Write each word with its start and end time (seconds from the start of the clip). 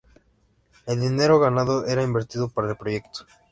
El 0.87 0.99
dinero 0.99 1.37
ganado 1.39 1.85
era 1.85 2.01
invertido 2.01 2.49
para 2.49 2.71
el 2.71 2.75
proyecto. 2.75 3.27